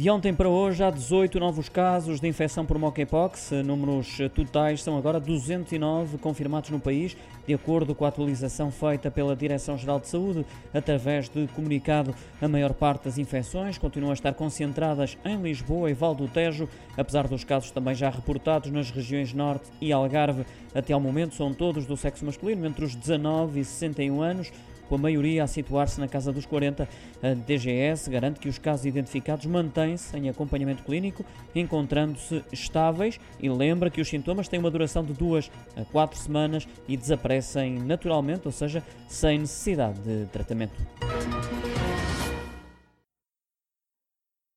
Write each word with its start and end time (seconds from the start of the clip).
De 0.00 0.08
ontem 0.08 0.32
para 0.32 0.48
hoje 0.48 0.82
há 0.82 0.90
18 0.90 1.38
novos 1.38 1.68
casos 1.68 2.20
de 2.20 2.26
infecção 2.26 2.64
por 2.64 2.78
monkeypox. 2.78 3.50
Números 3.62 4.16
totais 4.34 4.82
são 4.82 4.96
agora 4.96 5.20
209 5.20 6.16
confirmados 6.16 6.70
no 6.70 6.80
país, 6.80 7.14
de 7.46 7.52
acordo 7.52 7.94
com 7.94 8.06
a 8.06 8.08
atualização 8.08 8.70
feita 8.70 9.10
pela 9.10 9.36
Direção-Geral 9.36 10.00
de 10.00 10.08
Saúde. 10.08 10.46
Através 10.72 11.28
de 11.28 11.46
comunicado, 11.48 12.14
a 12.40 12.48
maior 12.48 12.72
parte 12.72 13.04
das 13.04 13.18
infecções 13.18 13.76
continuam 13.76 14.12
a 14.12 14.14
estar 14.14 14.32
concentradas 14.32 15.18
em 15.22 15.36
Lisboa 15.36 15.90
e 15.90 15.92
Val 15.92 16.14
do 16.14 16.26
Tejo, 16.26 16.66
apesar 16.96 17.28
dos 17.28 17.44
casos 17.44 17.70
também 17.70 17.94
já 17.94 18.08
reportados 18.08 18.70
nas 18.70 18.90
regiões 18.90 19.34
Norte 19.34 19.68
e 19.82 19.92
Algarve. 19.92 20.46
Até 20.74 20.94
ao 20.94 21.00
momento 21.00 21.34
são 21.34 21.52
todos 21.52 21.84
do 21.84 21.94
sexo 21.94 22.24
masculino, 22.24 22.66
entre 22.66 22.86
os 22.86 22.94
19 22.94 23.60
e 23.60 23.64
61 23.66 24.22
anos 24.22 24.50
com 24.90 24.96
a 24.96 24.98
maioria 24.98 25.44
a 25.44 25.46
situar-se 25.46 26.00
na 26.00 26.08
casa 26.08 26.32
dos 26.32 26.44
40. 26.44 26.88
A 27.22 27.34
DGS 27.34 28.10
garante 28.10 28.40
que 28.40 28.48
os 28.48 28.58
casos 28.58 28.84
identificados 28.84 29.46
mantêm-se 29.46 30.16
em 30.18 30.28
acompanhamento 30.28 30.82
clínico, 30.82 31.24
encontrando-se 31.54 32.44
estáveis 32.52 33.20
e 33.40 33.48
lembra 33.48 33.88
que 33.88 34.00
os 34.00 34.08
sintomas 34.08 34.48
têm 34.48 34.58
uma 34.58 34.70
duração 34.70 35.04
de 35.04 35.12
duas 35.12 35.48
a 35.76 35.84
quatro 35.84 36.18
semanas 36.18 36.66
e 36.88 36.96
desaparecem 36.96 37.78
naturalmente, 37.78 38.42
ou 38.46 38.52
seja, 38.52 38.82
sem 39.06 39.38
necessidade 39.38 40.00
de 40.00 40.26
tratamento. 40.26 40.74